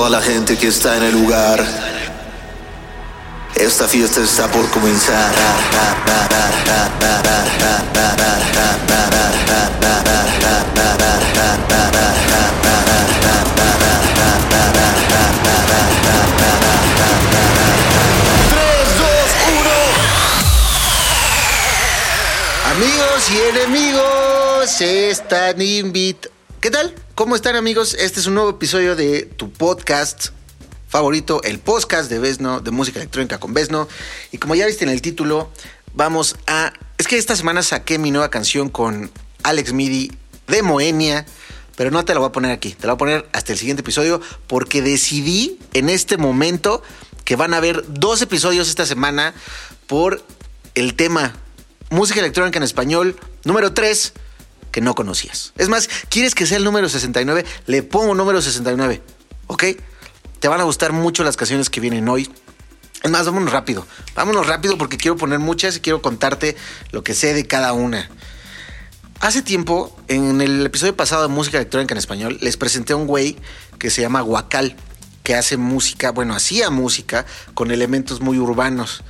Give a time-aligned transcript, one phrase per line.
[0.00, 1.62] toda la gente que está en el lugar.
[3.54, 5.30] Esta fiesta está por comenzar.
[22.72, 26.39] Amigos y enemigos, están invitados.
[26.60, 26.94] ¿Qué tal?
[27.14, 27.94] ¿Cómo están amigos?
[27.94, 30.26] Este es un nuevo episodio de tu podcast
[30.88, 33.88] favorito, el podcast de Vesno, de música electrónica con Vesno.
[34.30, 35.50] Y como ya viste en el título,
[35.94, 36.74] vamos a...
[36.98, 39.10] Es que esta semana saqué mi nueva canción con
[39.42, 40.12] Alex Midi
[40.48, 41.24] de Moenia,
[41.76, 43.58] pero no te la voy a poner aquí, te la voy a poner hasta el
[43.58, 46.82] siguiente episodio porque decidí en este momento
[47.24, 49.32] que van a haber dos episodios esta semana
[49.86, 50.22] por
[50.74, 51.34] el tema
[51.88, 54.12] música electrónica en español número 3
[54.70, 55.52] que no conocías.
[55.58, 57.44] Es más, ¿quieres que sea el número 69?
[57.66, 59.02] Le pongo número 69,
[59.46, 59.64] ¿ok?
[60.38, 62.30] Te van a gustar mucho las canciones que vienen hoy.
[63.02, 63.86] Es más, vámonos rápido.
[64.14, 66.56] Vámonos rápido porque quiero poner muchas y quiero contarte
[66.92, 68.10] lo que sé de cada una.
[69.20, 73.06] Hace tiempo, en el episodio pasado de Música Electrónica en Español, les presenté a un
[73.06, 73.36] güey
[73.78, 74.76] que se llama Guacal,
[75.22, 79.02] que hace música, bueno, hacía música con elementos muy urbanos.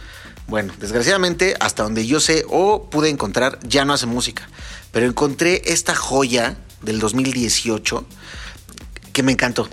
[0.50, 4.48] Bueno, desgraciadamente, hasta donde yo sé o pude encontrar, ya no hace música.
[4.90, 8.04] Pero encontré esta joya del 2018
[9.12, 9.66] que me encantó.
[9.66, 9.70] Te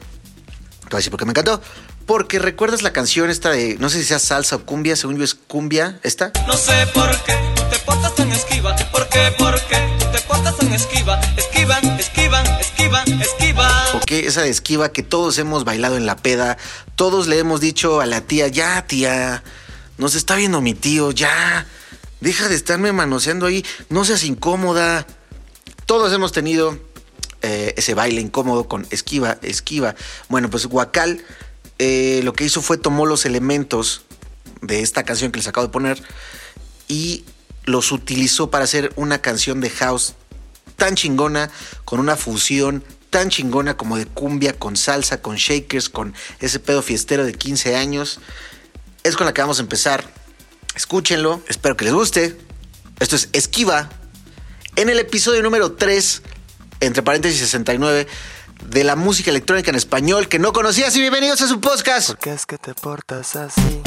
[0.92, 1.60] voy a decir por qué me encantó.
[2.06, 5.24] Porque recuerdas la canción esta de, no sé si sea salsa o cumbia, según yo
[5.24, 6.32] es cumbia, esta.
[6.46, 8.76] No sé por qué tú te portas tan esquiva.
[8.92, 9.34] ¿Por qué?
[9.36, 11.20] ¿Por qué tú te portas tan esquiva?
[11.38, 13.96] Esquivan, esquivan, esquivan, esquivan.
[13.96, 16.60] Ok, esa de esquiva que todos hemos bailado en la peda,
[16.96, 19.44] todos le hemos dicho a la tía, ya tía,
[19.98, 21.68] nos está viendo mi tío, ya,
[22.22, 25.06] deja de estarme manoseando ahí, no seas incómoda.
[25.86, 26.78] Todos hemos tenido
[27.42, 29.96] eh, ese baile incómodo con esquiva, esquiva.
[30.30, 31.24] Bueno, pues Guacal
[31.80, 34.02] eh, lo que hizo fue tomó los elementos
[34.62, 36.02] de esta canción que les acabo de poner
[36.88, 37.24] y
[37.66, 40.16] los utilizó para hacer una canción de house
[40.76, 41.52] tan chingona,
[41.86, 46.82] con una fusión tan chingona como de cumbia, con salsa, con shakers, con ese pedo
[46.82, 48.20] fiestero de 15 años.
[49.08, 50.04] Es con la que vamos a empezar.
[50.76, 52.38] Escúchenlo, espero que les guste.
[53.00, 53.88] Esto es Esquiva.
[54.76, 56.24] En el episodio número 3,
[56.82, 58.06] entre paréntesis 69,
[58.66, 62.10] de la música electrónica en español que no conocías y bienvenidos a su podcast.
[62.10, 63.82] ¿Por qué es que te portas así?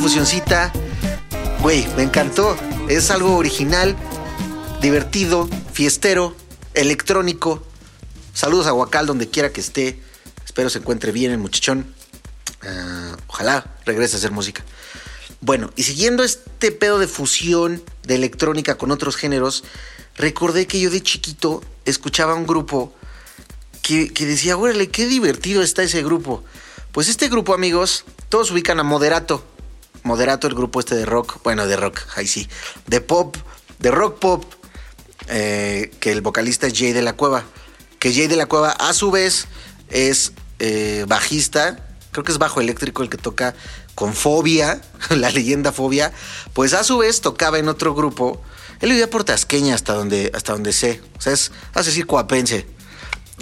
[0.00, 0.72] Fusioncita?
[1.60, 2.56] Güey, me encantó.
[2.88, 3.96] Es algo original,
[4.80, 6.34] divertido, fiestero,
[6.74, 7.62] electrónico.
[8.32, 10.00] Saludos a Huacal donde quiera que esté.
[10.44, 11.94] Espero se encuentre bien el muchachón.
[12.62, 14.64] Ah, ojalá regrese a hacer música.
[15.42, 19.64] Bueno, y siguiendo este pedo de fusión de electrónica con otros géneros,
[20.16, 22.94] recordé que yo de chiquito escuchaba un grupo
[23.82, 26.42] que, que decía, órale, qué divertido está ese grupo.
[26.92, 29.44] Pues este grupo, amigos, todos ubican a Moderato.
[30.02, 32.48] Moderato, el grupo este de rock, bueno, de rock, ahí sí,
[32.86, 33.36] de pop,
[33.78, 34.44] de rock pop,
[35.28, 37.44] eh, que el vocalista es Jay de la Cueva.
[37.98, 39.46] Que Jay de la Cueva, a su vez,
[39.90, 43.54] es eh, bajista, creo que es bajo eléctrico el que toca
[43.94, 46.12] con Fobia, la leyenda Fobia.
[46.54, 48.40] Pues a su vez tocaba en otro grupo.
[48.80, 51.02] Él vivía por Tasqueña hasta donde, hasta donde sé.
[51.18, 52.66] O sea, es, hace decir, coapense.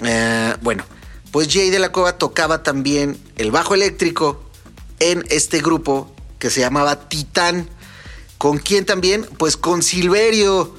[0.03, 0.83] Eh, bueno,
[1.31, 4.43] pues Jay de la Cueva tocaba también el bajo eléctrico
[4.99, 7.69] en este grupo que se llamaba Titán.
[8.37, 9.25] ¿Con quién también?
[9.37, 10.75] Pues con Silverio.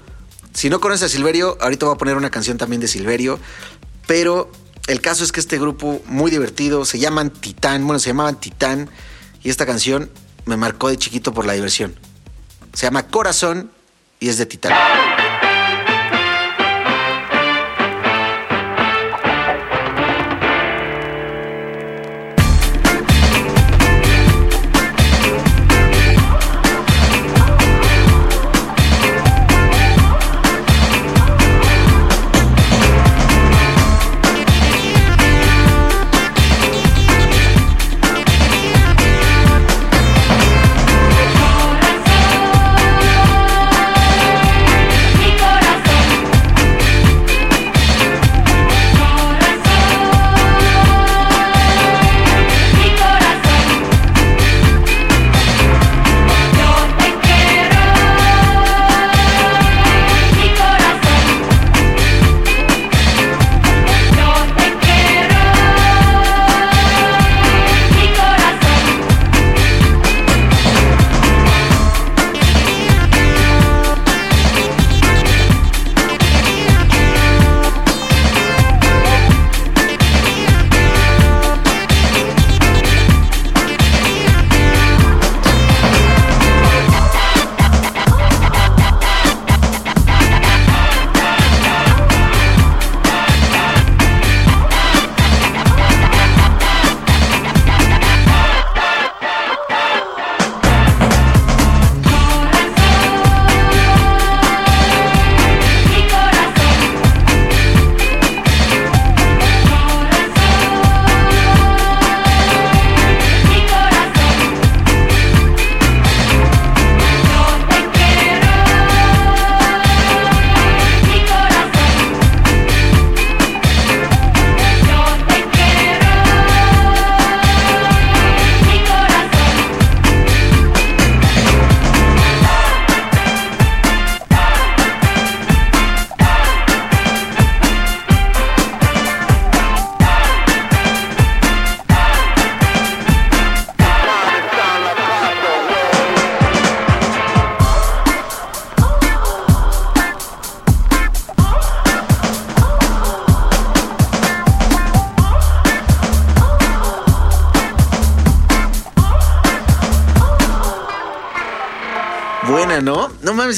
[0.52, 3.38] Si no conoces a Silverio, ahorita voy a poner una canción también de Silverio.
[4.06, 4.50] Pero
[4.88, 7.86] el caso es que este grupo, muy divertido, se llaman Titán.
[7.86, 8.90] Bueno, se llamaban Titán.
[9.42, 10.10] Y esta canción
[10.46, 11.94] me marcó de chiquito por la diversión.
[12.72, 13.70] Se llama Corazón
[14.18, 14.72] y es de Titán.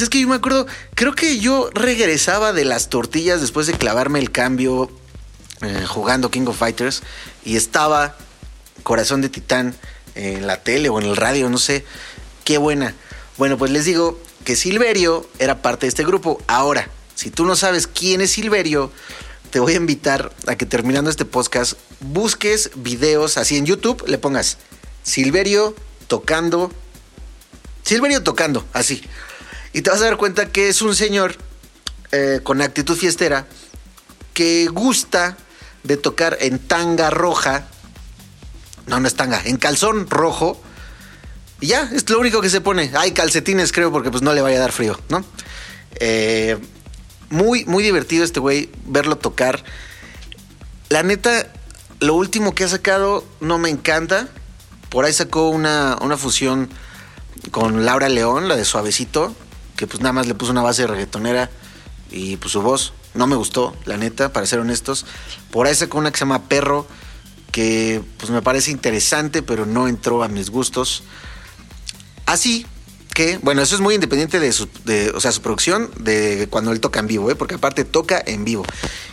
[0.01, 4.19] Es que yo me acuerdo, creo que yo regresaba de las tortillas después de clavarme
[4.19, 4.91] el cambio
[5.61, 7.03] eh, jugando King of Fighters
[7.45, 8.17] y estaba
[8.83, 9.75] Corazón de Titán
[10.15, 11.85] en la tele o en el radio, no sé.
[12.45, 12.95] Qué buena.
[13.39, 16.41] Bueno, pues les digo que Silverio era parte de este grupo.
[16.47, 18.91] Ahora, si tú no sabes quién es Silverio,
[19.51, 24.19] te voy a invitar a que terminando este podcast busques videos así en YouTube, le
[24.19, 24.59] pongas
[25.03, 25.75] Silverio
[26.09, 26.71] tocando
[27.83, 29.03] Silverio tocando, así.
[29.73, 31.37] Y te vas a dar cuenta que es un señor
[32.11, 33.47] eh, con actitud fiestera
[34.35, 35.37] que gusta
[35.83, 37.67] de tocar en tanga roja.
[38.87, 40.61] No, no es tanga, en calzón rojo.
[41.61, 42.91] Y ya, es lo único que se pone.
[42.95, 45.25] Hay calcetines, creo, porque pues no le vaya a dar frío, ¿no?
[46.01, 46.59] Eh,
[47.31, 49.65] muy, muy divertido este güey, verlo tocar.
[50.89, 51.47] La neta,
[52.01, 54.29] lo último que ha sacado no me encanta.
[54.91, 56.69] Por ahí sacó una, una fusión
[57.51, 59.35] con Laura León, la de Suavecito,
[59.83, 61.51] que pues nada más le puso una base reggaetonera
[62.09, 65.05] y pues su voz no me gustó, la neta, para ser honestos.
[65.51, 66.87] Por ahí sacó una que se llama Perro,
[67.51, 71.03] que pues me parece interesante, pero no entró a mis gustos.
[72.27, 72.65] Así,
[73.13, 76.71] que, bueno, eso es muy independiente de su, de, o sea, su producción, de cuando
[76.71, 77.35] él toca en vivo, ¿eh?
[77.35, 78.65] porque aparte toca en vivo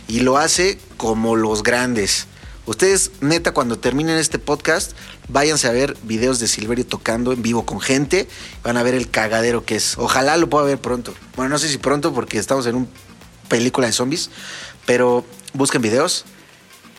[0.06, 2.28] y lo hace como los grandes.
[2.66, 4.92] Ustedes, neta, cuando terminen este podcast,
[5.28, 8.28] váyanse a ver videos de Silverio tocando en vivo con gente.
[8.62, 9.96] Van a ver el cagadero que es.
[9.98, 11.14] Ojalá lo pueda ver pronto.
[11.36, 12.86] Bueno, no sé si pronto porque estamos en una
[13.48, 14.30] película de zombies,
[14.86, 15.24] pero
[15.54, 16.24] busquen videos.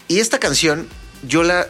[0.08, 0.88] Y esta canción,
[1.28, 1.68] yo la,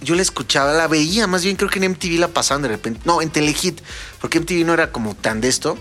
[0.00, 3.00] yo la escuchaba, la veía, más bien creo que en MTV la pasaban de repente.
[3.04, 3.80] No, en Telehit,
[4.20, 5.78] porque MTV no era como tan de esto.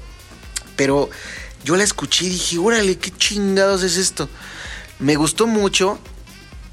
[0.76, 1.10] Pero
[1.64, 4.30] yo la escuché y dije, órale, qué chingados es esto.
[5.00, 6.00] Me gustó mucho.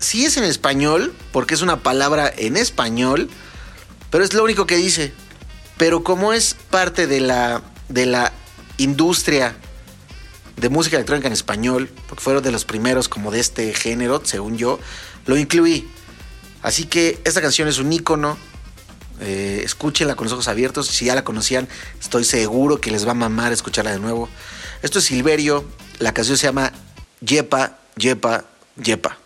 [0.00, 3.28] Sí es en español, porque es una palabra en español,
[4.10, 5.12] pero es lo único que dice.
[5.76, 8.32] Pero como es parte de la, de la
[8.78, 9.54] industria
[10.56, 14.56] de música electrónica en español, porque fueron de los primeros como de este género, según
[14.56, 14.78] yo,
[15.26, 15.88] lo incluí.
[16.62, 18.36] Así que esta canción es un ícono.
[19.20, 20.86] Eh, escúchenla con los ojos abiertos.
[20.86, 21.68] Si ya la conocían,
[22.00, 24.28] estoy seguro que les va a mamar escucharla de nuevo.
[24.82, 25.64] Esto es Silverio.
[25.98, 26.72] La canción se llama
[27.20, 28.44] Yepa, Yepa.
[28.82, 29.18] ¡Yepa,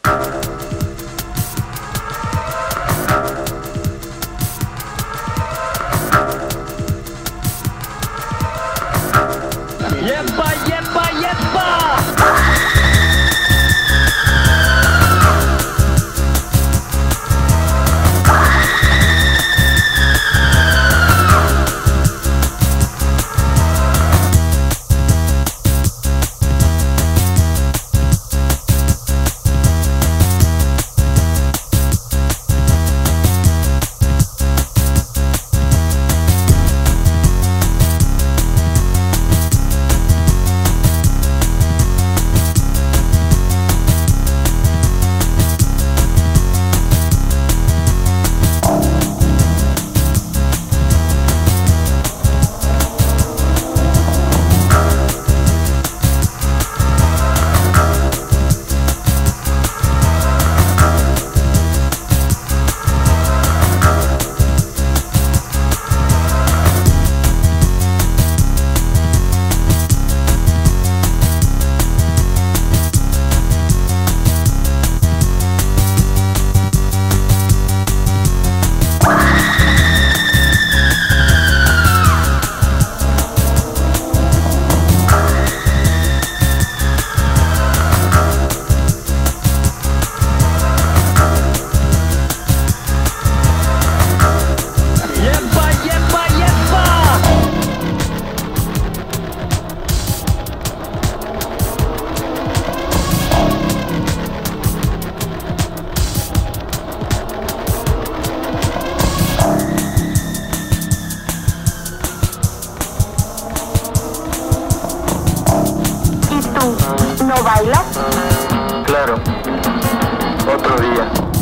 [120.46, 121.33] Otro día.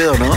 [0.00, 0.34] Pedo, no?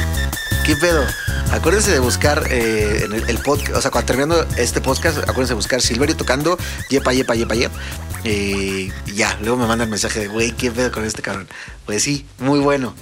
[0.65, 1.05] ¿Qué pedo?
[1.53, 5.51] Acuérdense de buscar eh, en el, el podcast, o sea, cuando terminando este podcast, acuérdense
[5.51, 6.58] de buscar Silverio tocando
[6.89, 7.79] Yepa, Yepa, Yepa, Yepa.
[8.25, 11.48] Eh, y ya, luego me mandan mensaje de, güey, ¿qué pedo con este cabrón?
[11.86, 12.93] Pues sí, muy bueno.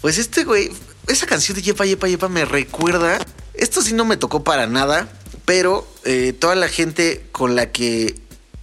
[0.00, 0.72] Pues este güey,
[1.06, 3.24] esa canción de Yepa, Yepa, Yepa me recuerda.
[3.54, 5.08] Esto sí no me tocó para nada,
[5.44, 8.16] pero eh, toda la gente con la que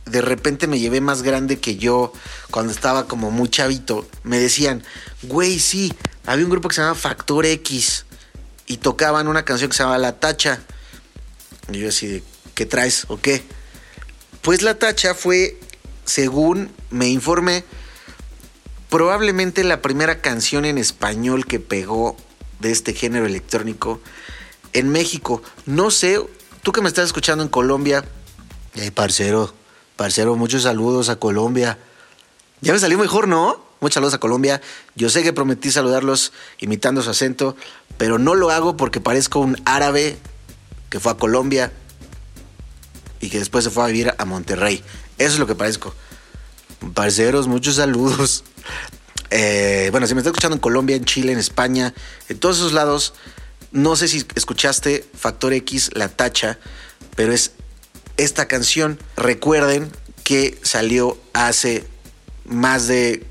[0.06, 2.12] de repente me llevé más grande que yo
[2.52, 4.84] cuando estaba como muy chavito, me decían,
[5.24, 5.94] güey, sí,
[6.26, 8.06] había un grupo que se llama Factor X
[8.68, 10.60] y tocaban una canción que se llama La Tacha.
[11.72, 13.44] Y yo así ¿qué traes o qué?
[14.42, 15.60] Pues La Tacha fue,
[16.06, 17.64] según me informé,
[18.90, 22.16] probablemente la primera canción en español que pegó
[22.60, 24.00] de este género electrónico
[24.74, 25.42] en México.
[25.66, 26.20] No sé
[26.66, 28.04] Tú que me estás escuchando en Colombia,
[28.74, 29.54] hey, parcero,
[29.98, 31.78] parcero, muchos saludos a Colombia.
[32.62, 33.64] Ya me salió mejor, ¿no?
[33.86, 34.62] Muchos saludos a Colombia.
[34.96, 37.56] Yo sé que prometí saludarlos imitando su acento,
[38.00, 40.18] pero no lo hago porque parezco un árabe
[40.90, 41.72] que fue a Colombia
[43.20, 44.84] y que después se fue a vivir a Monterrey.
[45.20, 45.94] Eso es lo que parezco.
[46.96, 48.44] Parceros, muchos saludos.
[49.32, 51.94] Eh, bueno, si me está escuchando en Colombia, en Chile, en España,
[52.30, 53.14] en todos esos lados,
[53.72, 56.60] no sé si escuchaste Factor X, La Tacha,
[57.16, 57.52] pero es
[58.18, 59.00] esta canción.
[59.18, 59.92] Recuerden
[60.24, 61.86] que salió hace
[62.46, 63.26] más de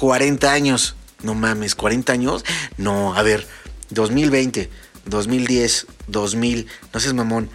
[0.00, 0.94] 40 años.
[1.22, 2.42] No mames, 40 años.
[2.78, 3.46] No, a ver,
[3.90, 4.70] 2020,
[5.04, 7.50] 2010, 2000, no seas mamón,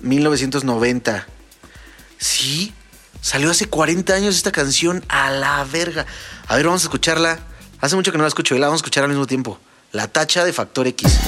[0.00, 1.26] 1990.
[2.16, 2.72] Sí,
[3.20, 6.06] salió hace 40 años esta canción a la verga.
[6.48, 7.38] A ver, vamos a escucharla.
[7.82, 9.60] Hace mucho que no la escucho y la vamos a escuchar al mismo tiempo.
[9.92, 11.18] La tacha de Factor X.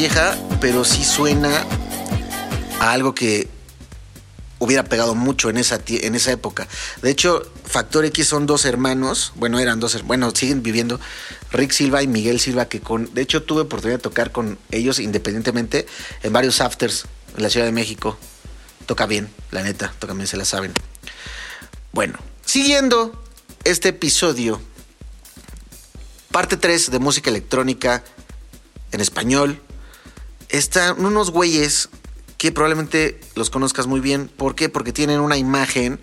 [0.00, 1.66] vieja, pero sí suena
[2.80, 3.48] a algo que
[4.58, 6.66] hubiera pegado mucho en esa, en esa época.
[7.02, 10.98] De hecho, Factor X son dos hermanos, bueno, eran dos, bueno, siguen viviendo,
[11.52, 15.00] Rick Silva y Miguel Silva, que con, de hecho tuve oportunidad de tocar con ellos
[15.00, 15.86] independientemente
[16.22, 17.04] en varios afters
[17.36, 18.16] en la Ciudad de México.
[18.86, 20.72] Toca bien, la neta, toca bien, se la saben.
[21.92, 23.22] Bueno, siguiendo
[23.64, 24.62] este episodio,
[26.32, 28.02] parte 3 de música electrónica
[28.92, 29.60] en español,
[30.50, 31.88] están unos güeyes
[32.38, 34.28] que probablemente los conozcas muy bien.
[34.28, 34.68] ¿Por qué?
[34.68, 36.00] Porque tienen una imagen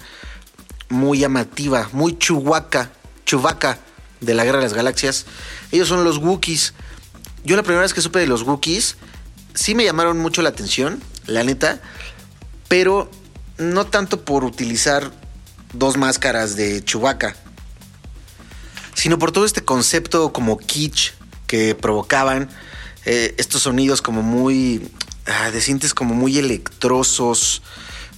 [0.89, 2.91] muy llamativa, muy chuhuaca,
[3.25, 3.79] chubaca
[4.21, 5.25] de la Guerra de las Galaxias.
[5.71, 6.73] Ellos son los Wookiees.
[7.43, 8.97] Yo la primera vez que supe de los Wookiees,
[9.53, 11.81] sí me llamaron mucho la atención, la neta,
[12.67, 13.09] pero
[13.57, 15.11] no tanto por utilizar
[15.73, 17.35] dos máscaras de Chewbacca,
[18.93, 21.13] sino por todo este concepto como kitsch
[21.47, 22.49] que provocaban
[23.09, 24.85] eh, estos sonidos como muy,
[25.27, 27.61] ah, de sientes como muy electrosos.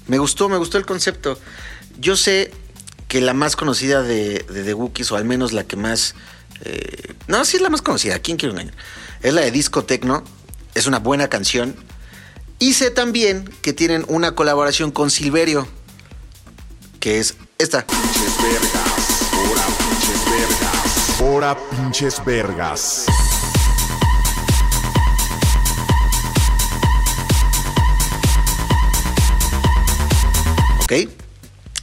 [0.08, 1.38] Me gustó, me gustó el concepto.
[2.00, 2.52] Yo sé
[3.08, 6.16] que la más conocida de, The Wookiees, o al menos la que más...
[6.66, 8.74] eh, no, sí es la más conocida, ¿quién quiere engañar?
[9.22, 10.24] Es la de Disco Tecno,
[10.74, 11.76] es una buena canción.
[12.58, 15.68] Y sé también que tienen una colaboración con Silverio,
[17.00, 17.86] que es esta.
[21.22, 23.06] Hora pinches vergas.
[30.90, 31.08] ¿Ok?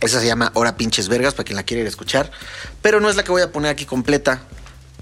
[0.01, 2.33] Esa se llama Hora Pinches Vergas, para quien la quiera ir a escuchar.
[2.83, 4.43] Pero no es la que voy a poner aquí completa,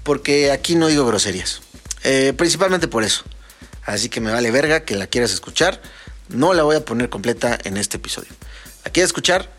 [0.03, 1.61] porque aquí no digo groserías.
[2.03, 3.23] Eh, principalmente por eso.
[3.83, 5.81] Así que me vale verga que la quieras escuchar.
[6.29, 8.29] No la voy a poner completa en este episodio.
[8.83, 9.51] ¿La quieres escuchar?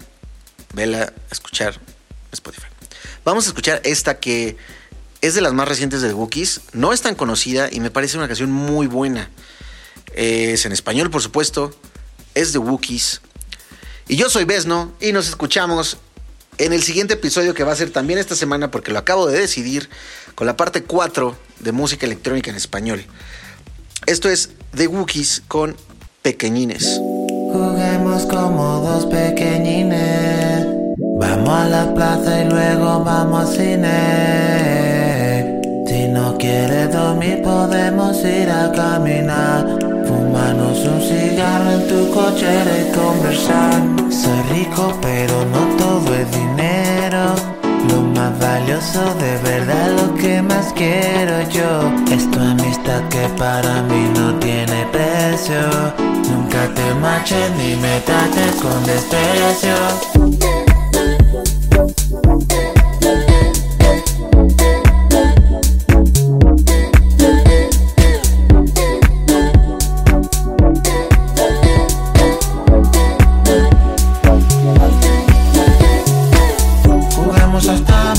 [0.75, 1.81] Vela a escuchar
[2.31, 2.69] Spotify.
[3.25, 4.57] Vamos a escuchar esta que
[5.23, 6.61] es de las más recientes de The Wookiees.
[6.73, 9.29] No es tan conocida y me parece una canción muy buena.
[10.15, 11.77] Es en español, por supuesto.
[12.35, 13.23] es de Wookiees.
[14.09, 15.97] Y yo soy Besno y nos escuchamos
[16.59, 19.39] en el siguiente episodio que va a ser también esta semana porque lo acabo de
[19.39, 19.91] decidir
[20.37, 23.05] con la parte 4 de música electrónica en español.
[24.07, 25.77] Esto es The Wookiees con
[26.23, 27.01] Pequeñines.
[27.53, 30.67] Juguemos como dos pequeñines.
[31.19, 34.56] Vamos a la plaza y luego vamos al cine.
[41.97, 43.81] Tu cochera y conversar.
[44.11, 47.35] Soy rico, pero no todo es dinero.
[47.91, 53.83] Lo más valioso de verdad, lo que más quiero yo Es tu amistad que para
[53.83, 55.61] mí no tiene precio
[56.29, 60.16] Nunca te marches ni me trates con desprecio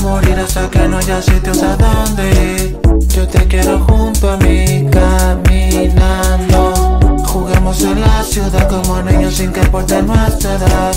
[0.08, 2.78] morir hasta que no haya sitios a donde ir.
[3.14, 6.60] Yo te quiero junto a mí caminando.
[7.26, 10.94] Juguemos en la ciudad como niños sin que importe nuestra edad.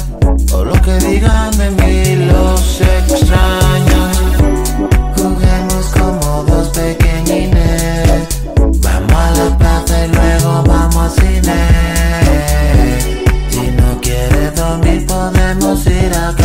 [0.54, 4.18] O lo que digan de mí los extraños.
[5.18, 8.28] Juguemos como dos pequeñines.
[8.86, 11.60] Vamos a la plaza y luego vamos al cine.
[13.50, 16.41] Si no quieres dormir, podemos ir a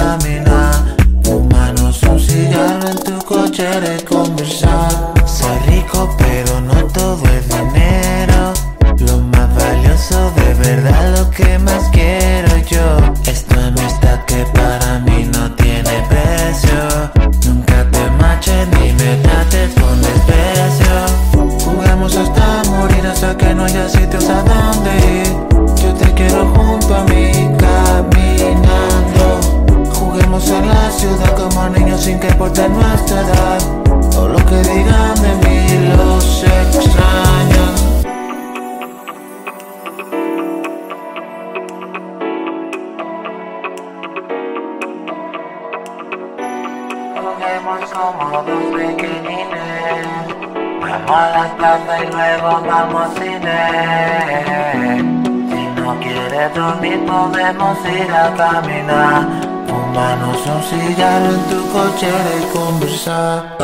[58.97, 59.67] nada.
[59.67, 63.57] Pónganos un cigarro en tu cochera y conversar.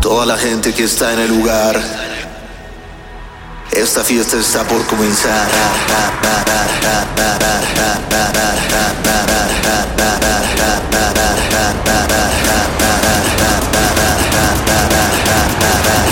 [0.00, 1.80] Toda la gente que está en el lugar.
[3.70, 5.46] Esta fiesta está por comenzar.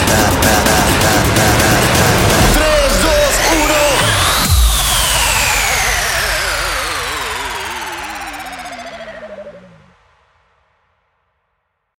[0.07, 0.56] Bye.